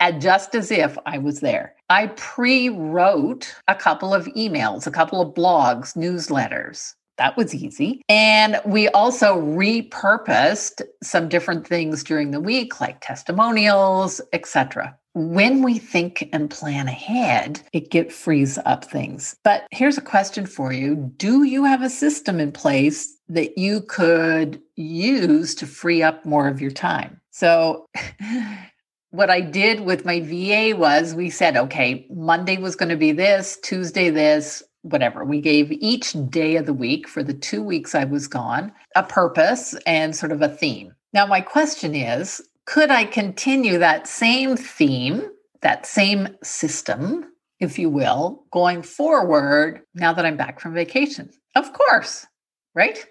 and 0.00 0.20
just 0.20 0.54
as 0.54 0.70
if 0.70 0.96
I 1.06 1.18
was 1.18 1.40
there. 1.40 1.74
I 1.88 2.08
pre 2.08 2.68
wrote 2.68 3.54
a 3.68 3.74
couple 3.74 4.14
of 4.14 4.26
emails, 4.28 4.86
a 4.86 4.90
couple 4.90 5.20
of 5.20 5.34
blogs, 5.34 5.96
newsletters. 5.96 6.94
That 7.18 7.36
was 7.36 7.54
easy. 7.54 8.02
And 8.08 8.60
we 8.66 8.88
also 8.88 9.40
repurposed 9.40 10.82
some 11.02 11.28
different 11.28 11.66
things 11.66 12.04
during 12.04 12.30
the 12.30 12.40
week, 12.40 12.80
like 12.80 13.00
testimonials, 13.00 14.20
etc. 14.32 14.96
When 15.14 15.62
we 15.62 15.78
think 15.78 16.28
and 16.34 16.50
plan 16.50 16.88
ahead, 16.88 17.62
it 17.72 17.90
get 17.90 18.12
frees 18.12 18.58
up 18.66 18.84
things. 18.84 19.34
But 19.44 19.66
here's 19.70 19.96
a 19.96 20.02
question 20.02 20.44
for 20.44 20.74
you. 20.74 21.10
Do 21.16 21.44
you 21.44 21.64
have 21.64 21.80
a 21.80 21.88
system 21.88 22.38
in 22.38 22.52
place 22.52 23.16
that 23.28 23.56
you 23.56 23.80
could 23.80 24.60
use 24.74 25.54
to 25.54 25.66
free 25.66 26.02
up 26.02 26.26
more 26.26 26.48
of 26.48 26.60
your 26.60 26.70
time? 26.70 27.18
So 27.30 27.86
what 29.16 29.30
I 29.30 29.40
did 29.40 29.80
with 29.80 30.04
my 30.04 30.20
VA 30.20 30.76
was 30.76 31.14
we 31.14 31.30
said, 31.30 31.56
okay, 31.56 32.06
Monday 32.10 32.58
was 32.58 32.76
going 32.76 32.90
to 32.90 32.96
be 32.96 33.12
this, 33.12 33.58
Tuesday 33.62 34.10
this, 34.10 34.62
whatever. 34.82 35.24
We 35.24 35.40
gave 35.40 35.72
each 35.72 36.14
day 36.28 36.56
of 36.56 36.66
the 36.66 36.74
week 36.74 37.08
for 37.08 37.22
the 37.22 37.32
two 37.32 37.62
weeks 37.62 37.94
I 37.94 38.04
was 38.04 38.28
gone 38.28 38.72
a 38.94 39.02
purpose 39.02 39.74
and 39.86 40.14
sort 40.14 40.32
of 40.32 40.42
a 40.42 40.48
theme. 40.48 40.94
Now, 41.14 41.26
my 41.26 41.40
question 41.40 41.94
is 41.94 42.42
could 42.66 42.90
I 42.90 43.04
continue 43.04 43.78
that 43.78 44.06
same 44.06 44.56
theme, 44.56 45.22
that 45.62 45.86
same 45.86 46.28
system, 46.42 47.24
if 47.58 47.78
you 47.78 47.88
will, 47.88 48.44
going 48.52 48.82
forward 48.82 49.82
now 49.94 50.12
that 50.12 50.26
I'm 50.26 50.36
back 50.36 50.60
from 50.60 50.74
vacation? 50.74 51.30
Of 51.54 51.72
course, 51.72 52.26
right? 52.74 53.06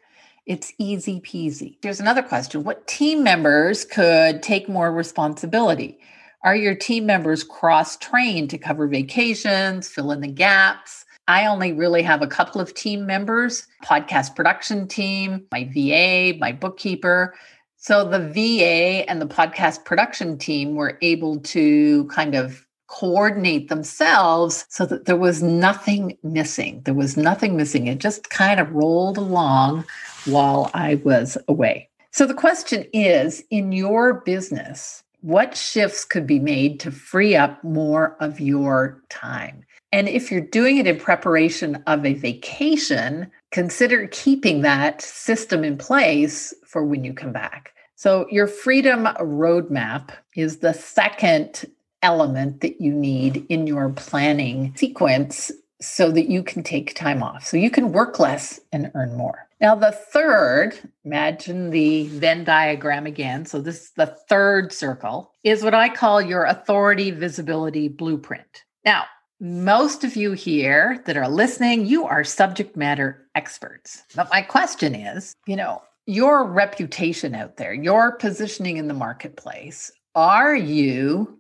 It's 0.46 0.74
easy 0.78 1.22
peasy. 1.22 1.78
Here's 1.82 2.00
another 2.00 2.22
question 2.22 2.64
What 2.64 2.86
team 2.88 3.24
members 3.24 3.84
could 3.84 4.44
take 4.44 4.70
more 4.70 4.92
responsibility? 4.92 5.98
Are 6.44 6.56
your 6.56 6.76
team 6.76 7.08
members 7.08 7.44
cross 7.44 7.98
trained 7.98 8.52
to 8.52 8.60
cover 8.60 8.88
vacations, 8.88 9.88
fill 9.88 10.12
in 10.12 10.22
the 10.22 10.28
gaps? 10.28 11.04
I 11.28 11.48
only 11.48 11.74
really 11.74 12.04
have 12.04 12.22
a 12.22 12.28
couple 12.28 12.62
of 12.62 12.76
team 12.76 13.08
members 13.08 13.66
podcast 13.84 14.36
production 14.36 14.88
team, 14.88 15.48
my 15.52 15.64
VA, 15.74 16.38
my 16.38 16.52
bookkeeper. 16.52 17.34
So 17.78 18.08
the 18.08 18.20
VA 18.20 19.10
and 19.10 19.20
the 19.20 19.28
podcast 19.28 19.84
production 19.84 20.38
team 20.38 20.76
were 20.76 21.00
able 21.02 21.40
to 21.40 22.06
kind 22.06 22.36
of 22.36 22.64
coordinate 22.88 23.70
themselves 23.70 24.66
so 24.70 24.86
that 24.86 25.06
there 25.06 25.18
was 25.18 25.42
nothing 25.42 26.18
missing. 26.24 26.82
There 26.86 26.94
was 26.94 27.18
nothing 27.18 27.58
missing. 27.58 27.88
It 27.88 28.00
just 28.00 28.30
kind 28.30 28.60
of 28.60 28.72
rolled 28.72 29.18
along 29.18 29.86
while 30.26 30.70
I 30.74 30.96
was 30.96 31.38
away. 31.48 31.90
So 32.12 32.26
the 32.26 32.34
question 32.34 32.86
is 32.94 33.44
in 33.50 33.72
your 33.72 34.22
business, 34.22 35.04
what 35.22 35.58
shifts 35.58 36.06
could 36.06 36.28
be 36.28 36.40
made 36.40 36.80
to 36.82 36.92
free 36.92 37.36
up 37.36 37.64
more 37.64 38.16
of 38.20 38.40
your 38.40 39.02
time? 39.10 39.66
And 39.92 40.08
if 40.08 40.30
you're 40.30 40.42
doing 40.42 40.78
it 40.78 40.88
in 40.88 41.00
preparation 41.00 41.82
of 41.88 42.06
a 42.06 42.14
vacation, 42.14 43.32
consider 43.52 44.08
keeping 44.08 44.62
that 44.62 45.02
system 45.02 45.64
in 45.64 45.78
place 45.78 46.54
for 46.66 46.84
when 46.84 47.04
you 47.04 47.14
come 47.14 47.32
back. 47.32 47.74
So, 47.96 48.28
your 48.30 48.46
freedom 48.46 49.06
roadmap 49.20 50.10
is 50.36 50.58
the 50.58 50.74
second 50.74 51.66
element 52.06 52.62
that 52.62 52.80
you 52.80 52.94
need 52.94 53.46
in 53.50 53.66
your 53.66 53.90
planning 53.90 54.74
sequence 54.76 55.52
so 55.82 56.12
that 56.12 56.30
you 56.30 56.42
can 56.42 56.64
take 56.64 56.96
time 56.96 57.22
off. 57.22 57.46
So, 57.46 57.58
you 57.58 57.70
can 57.70 57.92
work 57.92 58.20
less 58.20 58.60
and 58.72 58.92
earn 58.94 59.16
more. 59.18 59.48
Now, 59.60 59.76
the 59.76 59.92
third, 59.92 60.78
imagine 61.04 61.72
the 61.72 62.08
Venn 62.08 62.44
diagram 62.44 63.06
again. 63.06 63.46
So, 63.46 63.60
this 63.60 63.84
is 63.84 63.92
the 63.92 64.16
third 64.30 64.72
circle, 64.72 65.32
is 65.44 65.64
what 65.64 65.74
I 65.74 65.90
call 65.90 66.22
your 66.22 66.46
authority 66.46 67.12
visibility 67.12 67.88
blueprint. 67.88 68.64
Now, 68.86 69.06
most 69.42 70.04
of 70.04 70.16
you 70.16 70.32
here 70.32 71.02
that 71.06 71.18
are 71.18 71.28
listening, 71.28 71.86
you 71.86 72.06
are 72.06 72.24
subject 72.24 72.78
matter 72.78 73.28
experts. 73.36 74.04
But 74.16 74.30
my 74.32 74.42
question 74.42 74.96
is 74.96 75.36
you 75.46 75.56
know, 75.56 75.82
your 76.06 76.46
reputation 76.46 77.36
out 77.36 77.58
there, 77.58 77.74
your 77.74 78.14
positioning 78.14 78.78
in 78.78 78.88
the 78.88 78.94
marketplace, 78.94 79.92
are 80.14 80.56
you 80.56 81.40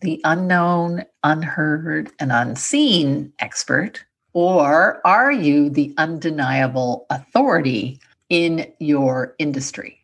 the 0.00 0.20
unknown, 0.24 1.04
unheard, 1.22 2.10
and 2.18 2.32
unseen 2.32 3.32
expert? 3.38 4.04
Or 4.32 5.00
are 5.06 5.30
you 5.30 5.70
the 5.70 5.94
undeniable 5.96 7.06
authority 7.10 8.00
in 8.28 8.72
your 8.80 9.34
industry? 9.38 10.00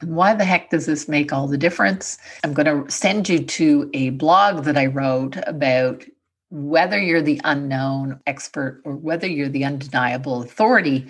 And 0.00 0.14
why 0.14 0.34
the 0.34 0.44
heck 0.44 0.70
does 0.70 0.86
this 0.86 1.08
make 1.08 1.32
all 1.32 1.48
the 1.48 1.58
difference? 1.58 2.18
I'm 2.44 2.54
going 2.54 2.84
to 2.84 2.90
send 2.90 3.28
you 3.28 3.40
to 3.40 3.90
a 3.92 4.10
blog 4.10 4.64
that 4.64 4.78
I 4.78 4.86
wrote 4.86 5.36
about 5.46 6.04
whether 6.50 6.98
you're 6.98 7.20
the 7.20 7.40
unknown 7.44 8.20
expert 8.26 8.80
or 8.84 8.96
whether 8.96 9.26
you're 9.26 9.48
the 9.48 9.64
undeniable 9.64 10.42
authority. 10.42 11.06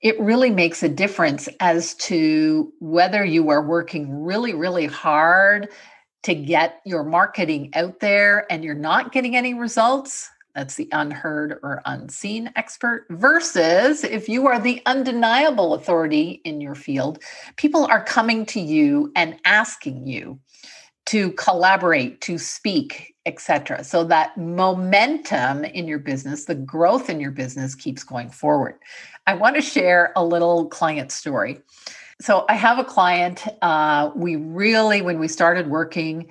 It 0.00 0.20
really 0.20 0.50
makes 0.50 0.82
a 0.82 0.88
difference 0.88 1.48
as 1.58 1.94
to 1.94 2.72
whether 2.78 3.24
you 3.24 3.50
are 3.50 3.62
working 3.62 4.22
really, 4.22 4.54
really 4.54 4.86
hard 4.86 5.68
to 6.22 6.34
get 6.34 6.80
your 6.84 7.04
marketing 7.04 7.70
out 7.74 8.00
there 8.00 8.50
and 8.50 8.62
you're 8.62 8.74
not 8.74 9.12
getting 9.12 9.36
any 9.36 9.54
results 9.54 10.30
that's 10.54 10.74
the 10.74 10.88
unheard 10.92 11.58
or 11.62 11.80
unseen 11.84 12.50
expert. 12.56 13.06
Versus 13.10 14.04
if 14.04 14.28
you 14.28 14.46
are 14.46 14.58
the 14.58 14.82
undeniable 14.86 15.74
authority 15.74 16.40
in 16.44 16.60
your 16.60 16.74
field, 16.74 17.22
people 17.56 17.86
are 17.86 18.02
coming 18.02 18.44
to 18.46 18.60
you 18.60 19.12
and 19.14 19.38
asking 19.44 20.06
you 20.06 20.38
to 21.06 21.32
collaborate, 21.32 22.20
to 22.22 22.38
speak, 22.38 23.14
etc. 23.26 23.84
So 23.84 24.04
that 24.04 24.36
momentum 24.36 25.64
in 25.64 25.88
your 25.88 25.98
business, 25.98 26.44
the 26.44 26.54
growth 26.54 27.08
in 27.08 27.20
your 27.20 27.30
business 27.30 27.74
keeps 27.74 28.04
going 28.04 28.30
forward. 28.30 28.74
I 29.26 29.34
want 29.34 29.56
to 29.56 29.62
share 29.62 30.12
a 30.16 30.24
little 30.24 30.66
client 30.66 31.12
story. 31.12 31.60
So 32.20 32.44
I 32.48 32.54
have 32.54 32.78
a 32.78 32.84
client. 32.84 33.44
Uh, 33.62 34.10
we 34.14 34.36
really, 34.36 35.02
when 35.02 35.18
we 35.18 35.28
started 35.28 35.68
working, 35.68 36.30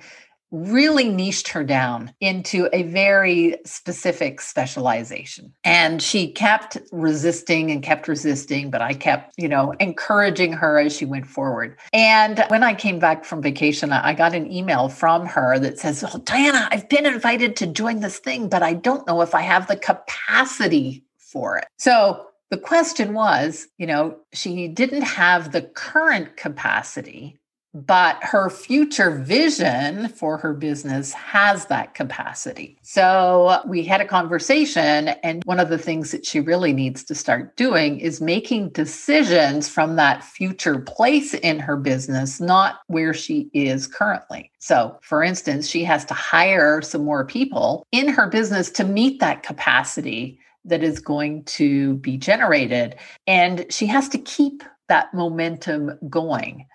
really 0.50 1.08
niched 1.08 1.48
her 1.48 1.62
down 1.62 2.12
into 2.20 2.68
a 2.72 2.82
very 2.84 3.56
specific 3.64 4.40
specialization. 4.40 5.52
And 5.62 6.02
she 6.02 6.32
kept 6.32 6.76
resisting 6.90 7.70
and 7.70 7.82
kept 7.82 8.08
resisting, 8.08 8.70
but 8.70 8.82
I 8.82 8.94
kept, 8.94 9.34
you 9.36 9.48
know, 9.48 9.72
encouraging 9.78 10.52
her 10.54 10.78
as 10.78 10.96
she 10.96 11.04
went 11.04 11.26
forward. 11.26 11.78
And 11.92 12.44
when 12.48 12.64
I 12.64 12.74
came 12.74 12.98
back 12.98 13.24
from 13.24 13.42
vacation, 13.42 13.92
I 13.92 14.12
got 14.12 14.34
an 14.34 14.50
email 14.50 14.88
from 14.88 15.26
her 15.26 15.58
that 15.60 15.78
says, 15.78 16.02
Oh, 16.02 16.18
Diana, 16.18 16.68
I've 16.72 16.88
been 16.88 17.06
invited 17.06 17.54
to 17.56 17.66
join 17.66 18.00
this 18.00 18.18
thing, 18.18 18.48
but 18.48 18.62
I 18.62 18.74
don't 18.74 19.06
know 19.06 19.22
if 19.22 19.34
I 19.34 19.42
have 19.42 19.68
the 19.68 19.76
capacity 19.76 21.04
for 21.18 21.58
it. 21.58 21.66
So 21.78 22.26
the 22.50 22.58
question 22.58 23.14
was, 23.14 23.68
you 23.78 23.86
know, 23.86 24.18
she 24.32 24.68
didn't 24.68 25.02
have 25.02 25.52
the 25.52 25.62
current 25.62 26.36
capacity 26.36 27.40
but 27.72 28.18
her 28.22 28.50
future 28.50 29.10
vision 29.10 30.08
for 30.08 30.36
her 30.38 30.52
business 30.52 31.12
has 31.12 31.66
that 31.66 31.94
capacity. 31.94 32.76
So 32.82 33.60
we 33.66 33.84
had 33.84 34.00
a 34.00 34.06
conversation, 34.06 35.08
and 35.22 35.42
one 35.44 35.60
of 35.60 35.68
the 35.68 35.78
things 35.78 36.10
that 36.10 36.26
she 36.26 36.40
really 36.40 36.72
needs 36.72 37.04
to 37.04 37.14
start 37.14 37.56
doing 37.56 38.00
is 38.00 38.20
making 38.20 38.70
decisions 38.70 39.68
from 39.68 39.96
that 39.96 40.24
future 40.24 40.80
place 40.80 41.34
in 41.34 41.60
her 41.60 41.76
business, 41.76 42.40
not 42.40 42.80
where 42.88 43.14
she 43.14 43.50
is 43.52 43.86
currently. 43.86 44.50
So, 44.58 44.98
for 45.02 45.22
instance, 45.22 45.68
she 45.68 45.84
has 45.84 46.04
to 46.06 46.14
hire 46.14 46.82
some 46.82 47.04
more 47.04 47.24
people 47.24 47.86
in 47.92 48.08
her 48.08 48.28
business 48.28 48.70
to 48.72 48.84
meet 48.84 49.20
that 49.20 49.42
capacity 49.42 50.40
that 50.64 50.82
is 50.82 51.00
going 51.00 51.44
to 51.44 51.94
be 51.96 52.16
generated. 52.16 52.96
And 53.26 53.66
she 53.70 53.86
has 53.86 54.08
to 54.10 54.18
keep 54.18 54.62
that 54.88 55.12
momentum 55.14 55.92
going. 56.08 56.66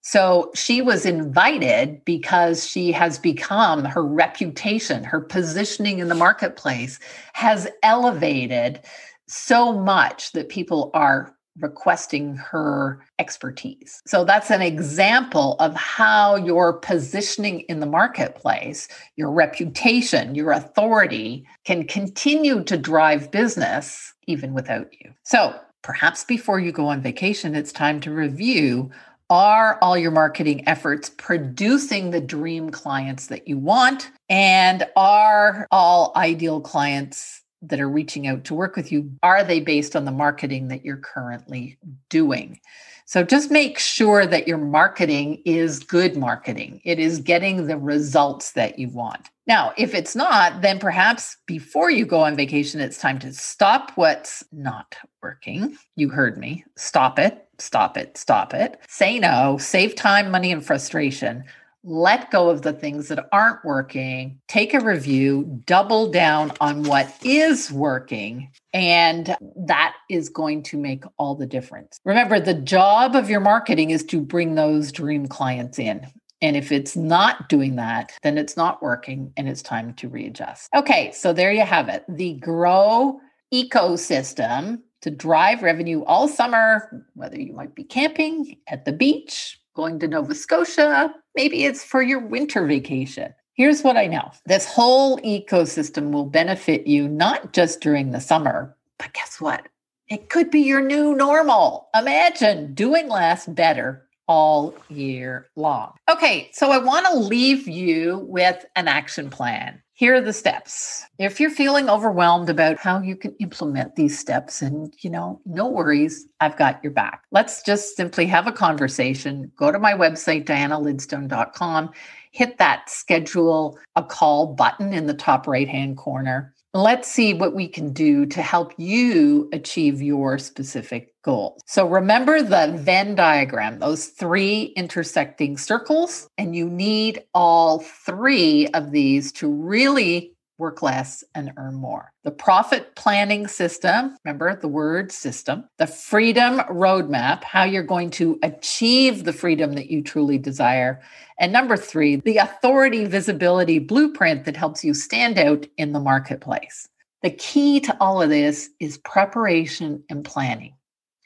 So 0.00 0.50
she 0.54 0.80
was 0.80 1.04
invited 1.04 2.04
because 2.04 2.66
she 2.66 2.92
has 2.92 3.18
become 3.18 3.84
her 3.84 4.04
reputation, 4.04 5.04
her 5.04 5.20
positioning 5.20 5.98
in 5.98 6.08
the 6.08 6.14
marketplace 6.14 6.98
has 7.34 7.68
elevated 7.82 8.80
so 9.26 9.72
much 9.72 10.32
that 10.32 10.48
people 10.48 10.90
are 10.94 11.34
requesting 11.60 12.36
her 12.36 13.00
expertise. 13.18 14.02
So 14.06 14.24
that's 14.24 14.50
an 14.50 14.62
example 14.62 15.56
of 15.60 15.74
how 15.74 16.36
your 16.36 16.74
positioning 16.74 17.60
in 17.60 17.80
the 17.80 17.86
marketplace, 17.86 18.88
your 19.16 19.30
reputation, 19.30 20.34
your 20.34 20.52
authority 20.52 21.46
can 21.64 21.86
continue 21.86 22.62
to 22.64 22.76
drive 22.76 23.30
business 23.30 24.12
even 24.26 24.54
without 24.54 24.88
you. 25.00 25.12
So 25.24 25.58
perhaps 25.82 26.24
before 26.24 26.60
you 26.60 26.72
go 26.72 26.86
on 26.86 27.02
vacation, 27.02 27.54
it's 27.54 27.72
time 27.72 28.00
to 28.00 28.10
review 28.10 28.90
are 29.30 29.78
all 29.82 29.98
your 29.98 30.10
marketing 30.10 30.66
efforts 30.66 31.10
producing 31.10 32.10
the 32.10 32.20
dream 32.20 32.70
clients 32.70 33.26
that 33.26 33.46
you 33.46 33.58
want? 33.58 34.10
And 34.30 34.86
are 34.96 35.66
all 35.70 36.12
ideal 36.16 36.60
clients 36.60 37.42
that 37.62 37.80
are 37.80 37.88
reaching 37.88 38.26
out 38.26 38.44
to 38.44 38.54
work 38.54 38.76
with 38.76 38.92
you, 38.92 39.10
are 39.22 39.44
they 39.44 39.60
based 39.60 39.96
on 39.96 40.04
the 40.04 40.12
marketing 40.12 40.68
that 40.68 40.84
you're 40.84 40.96
currently 40.96 41.78
doing? 42.08 42.60
So 43.08 43.24
just 43.24 43.50
make 43.50 43.78
sure 43.78 44.26
that 44.26 44.46
your 44.46 44.58
marketing 44.58 45.40
is 45.46 45.78
good 45.78 46.14
marketing. 46.14 46.82
It 46.84 46.98
is 46.98 47.20
getting 47.20 47.66
the 47.66 47.78
results 47.78 48.52
that 48.52 48.78
you 48.78 48.90
want. 48.90 49.30
Now, 49.46 49.72
if 49.78 49.94
it's 49.94 50.14
not, 50.14 50.60
then 50.60 50.78
perhaps 50.78 51.38
before 51.46 51.90
you 51.90 52.04
go 52.04 52.20
on 52.20 52.36
vacation, 52.36 52.82
it's 52.82 52.98
time 52.98 53.18
to 53.20 53.32
stop 53.32 53.92
what's 53.94 54.44
not 54.52 54.94
working. 55.22 55.78
You 55.96 56.10
heard 56.10 56.36
me. 56.36 56.66
Stop 56.76 57.18
it, 57.18 57.46
stop 57.56 57.96
it, 57.96 58.18
stop 58.18 58.52
it. 58.52 58.78
Say 58.88 59.18
no, 59.18 59.56
save 59.58 59.94
time, 59.94 60.30
money, 60.30 60.52
and 60.52 60.64
frustration 60.64 61.44
let 61.84 62.30
go 62.30 62.50
of 62.50 62.62
the 62.62 62.72
things 62.72 63.08
that 63.08 63.28
aren't 63.32 63.64
working, 63.64 64.40
take 64.48 64.74
a 64.74 64.80
review, 64.80 65.62
double 65.64 66.10
down 66.10 66.52
on 66.60 66.82
what 66.84 67.12
is 67.24 67.70
working, 67.72 68.50
and 68.72 69.36
that 69.56 69.94
is 70.10 70.28
going 70.28 70.62
to 70.64 70.76
make 70.76 71.04
all 71.18 71.34
the 71.34 71.46
difference. 71.46 72.00
Remember, 72.04 72.40
the 72.40 72.54
job 72.54 73.14
of 73.14 73.30
your 73.30 73.40
marketing 73.40 73.90
is 73.90 74.04
to 74.04 74.20
bring 74.20 74.54
those 74.54 74.92
dream 74.92 75.26
clients 75.26 75.78
in. 75.78 76.06
And 76.40 76.56
if 76.56 76.70
it's 76.70 76.96
not 76.96 77.48
doing 77.48 77.76
that, 77.76 78.12
then 78.22 78.38
it's 78.38 78.56
not 78.56 78.82
working 78.82 79.32
and 79.36 79.48
it's 79.48 79.62
time 79.62 79.94
to 79.94 80.08
readjust. 80.08 80.68
Okay, 80.74 81.10
so 81.12 81.32
there 81.32 81.52
you 81.52 81.62
have 81.64 81.88
it. 81.88 82.04
The 82.08 82.34
Grow 82.34 83.20
ecosystem 83.52 84.82
to 85.00 85.10
drive 85.10 85.62
revenue 85.62 86.02
all 86.04 86.28
summer, 86.28 87.04
whether 87.14 87.40
you 87.40 87.52
might 87.52 87.74
be 87.74 87.84
camping 87.84 88.56
at 88.68 88.84
the 88.84 88.92
beach, 88.92 89.57
going 89.78 90.00
to 90.00 90.08
Nova 90.08 90.34
Scotia, 90.34 91.14
maybe 91.36 91.64
it's 91.64 91.84
for 91.84 92.02
your 92.02 92.18
winter 92.18 92.66
vacation. 92.66 93.32
Here's 93.54 93.82
what 93.82 93.96
I 93.96 94.08
know 94.08 94.32
this 94.44 94.66
whole 94.66 95.18
ecosystem 95.18 96.10
will 96.10 96.26
benefit 96.26 96.88
you 96.88 97.06
not 97.06 97.52
just 97.52 97.80
during 97.80 98.10
the 98.10 98.20
summer, 98.20 98.76
but 98.98 99.12
guess 99.12 99.40
what? 99.40 99.68
It 100.08 100.30
could 100.30 100.50
be 100.50 100.62
your 100.62 100.80
new 100.80 101.14
normal. 101.14 101.90
Imagine 101.94 102.74
doing 102.74 103.08
less 103.08 103.46
better 103.46 104.04
all 104.26 104.74
year 104.88 105.46
long. 105.54 105.92
Okay, 106.10 106.50
so 106.52 106.72
I 106.72 106.78
want 106.78 107.06
to 107.06 107.16
leave 107.16 107.68
you 107.68 108.26
with 108.28 108.64
an 108.74 108.88
action 108.88 109.30
plan. 109.30 109.80
Here 109.98 110.14
are 110.14 110.20
the 110.20 110.32
steps. 110.32 111.04
If 111.18 111.40
you're 111.40 111.50
feeling 111.50 111.90
overwhelmed 111.90 112.48
about 112.48 112.78
how 112.78 113.00
you 113.00 113.16
can 113.16 113.34
implement 113.40 113.96
these 113.96 114.16
steps, 114.16 114.62
and 114.62 114.94
you 115.00 115.10
know, 115.10 115.40
no 115.44 115.68
worries, 115.68 116.24
I've 116.38 116.56
got 116.56 116.78
your 116.84 116.92
back. 116.92 117.24
Let's 117.32 117.64
just 117.64 117.96
simply 117.96 118.24
have 118.26 118.46
a 118.46 118.52
conversation. 118.52 119.50
Go 119.56 119.72
to 119.72 119.78
my 119.80 119.94
website, 119.94 120.44
dianalidstone.com, 120.44 121.90
hit 122.30 122.58
that 122.58 122.88
schedule 122.88 123.76
a 123.96 124.04
call 124.04 124.54
button 124.54 124.92
in 124.92 125.08
the 125.08 125.14
top 125.14 125.48
right 125.48 125.68
hand 125.68 125.96
corner 125.96 126.54
Let's 126.74 127.10
see 127.10 127.32
what 127.32 127.54
we 127.54 127.66
can 127.66 127.94
do 127.94 128.26
to 128.26 128.42
help 128.42 128.74
you 128.76 129.48
achieve 129.54 130.02
your 130.02 130.36
specific 130.38 131.14
goal. 131.24 131.58
So 131.66 131.88
remember 131.88 132.42
the 132.42 132.74
Venn 132.76 133.14
diagram, 133.14 133.78
those 133.78 134.06
three 134.06 134.74
intersecting 134.76 135.56
circles, 135.56 136.28
and 136.36 136.54
you 136.54 136.68
need 136.68 137.22
all 137.32 137.78
three 137.78 138.66
of 138.68 138.90
these 138.90 139.32
to 139.32 139.48
really 139.48 140.34
work 140.58 140.82
less 140.82 141.24
and 141.34 141.52
earn 141.56 141.74
more. 141.74 142.12
The 142.24 142.30
profit 142.30 142.94
planning 142.96 143.46
system, 143.46 144.16
remember 144.24 144.54
the 144.56 144.68
word 144.68 145.12
system, 145.12 145.64
the 145.78 145.86
freedom 145.86 146.58
roadmap, 146.70 147.44
how 147.44 147.64
you're 147.64 147.82
going 147.82 148.10
to 148.10 148.38
achieve 148.42 149.24
the 149.24 149.32
freedom 149.32 149.74
that 149.74 149.90
you 149.90 150.02
truly 150.02 150.36
desire. 150.36 151.00
And 151.38 151.52
number 151.52 151.76
three, 151.76 152.16
the 152.16 152.38
authority 152.38 153.04
visibility 153.06 153.78
blueprint 153.78 154.44
that 154.44 154.56
helps 154.56 154.84
you 154.84 154.94
stand 154.94 155.38
out 155.38 155.66
in 155.76 155.92
the 155.92 156.00
marketplace. 156.00 156.88
The 157.22 157.30
key 157.30 157.80
to 157.80 157.96
all 158.00 158.20
of 158.20 158.28
this 158.28 158.70
is 158.80 158.98
preparation 158.98 160.04
and 160.10 160.24
planning 160.24 160.74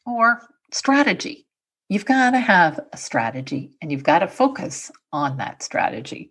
or 0.06 0.42
strategy. 0.70 1.46
You've 1.92 2.06
got 2.06 2.30
to 2.30 2.40
have 2.40 2.80
a 2.94 2.96
strategy 2.96 3.70
and 3.82 3.92
you've 3.92 4.02
got 4.02 4.20
to 4.20 4.26
focus 4.26 4.90
on 5.12 5.36
that 5.36 5.62
strategy. 5.62 6.30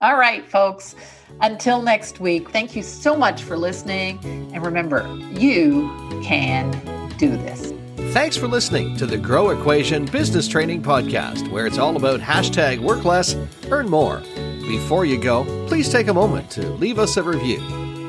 All 0.00 0.16
right, 0.16 0.48
folks, 0.48 0.94
until 1.42 1.82
next 1.82 2.20
week, 2.20 2.48
thank 2.48 2.74
you 2.74 2.82
so 2.82 3.14
much 3.14 3.42
for 3.42 3.58
listening. 3.58 4.18
And 4.54 4.64
remember, 4.64 5.06
you 5.32 5.90
can 6.24 6.70
do 7.18 7.36
this. 7.36 7.74
Thanks 8.14 8.38
for 8.38 8.48
listening 8.48 8.96
to 8.96 9.04
the 9.04 9.18
Grow 9.18 9.50
Equation 9.50 10.06
Business 10.06 10.48
Training 10.48 10.82
Podcast, 10.82 11.50
where 11.50 11.66
it's 11.66 11.76
all 11.76 11.98
about 11.98 12.20
hashtag 12.20 12.78
work 12.78 13.04
less, 13.04 13.36
earn 13.70 13.90
more. 13.90 14.22
Before 14.62 15.04
you 15.04 15.20
go, 15.20 15.44
please 15.66 15.90
take 15.90 16.08
a 16.08 16.14
moment 16.14 16.50
to 16.52 16.66
leave 16.76 16.98
us 16.98 17.18
a 17.18 17.22
review. 17.22 17.58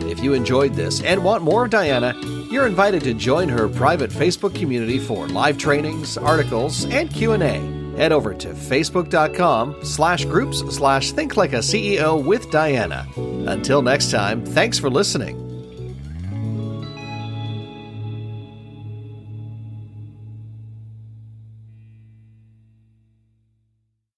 If 0.09 0.23
you 0.23 0.31
enjoyed 0.31 0.75
this 0.75 1.01
and 1.01 1.25
want 1.25 1.43
more 1.43 1.65
of 1.65 1.71
Diana, 1.71 2.13
you're 2.55 2.65
invited 2.65 3.03
to 3.03 3.13
join 3.13 3.49
her 3.49 3.69
private 3.69 4.09
Facebook 4.09 4.55
community 4.55 4.97
for 4.97 5.27
live 5.27 5.57
trainings, 5.57 6.17
articles, 6.17 6.85
and 6.85 7.13
Q&A 7.13 7.75
head 7.95 8.11
over 8.11 8.33
to 8.33 8.49
facebook.com 8.49 9.83
slash 9.83 10.25
groups 10.25 10.59
slash 10.75 11.11
think 11.11 11.37
like 11.37 11.53
a 11.53 11.57
CEO 11.59 12.23
with 12.23 12.49
Diana. 12.51 13.07
Until 13.15 13.81
next 13.81 14.11
time, 14.11 14.45
thanks 14.45 14.77
for 14.77 14.89
listening. 14.89 15.44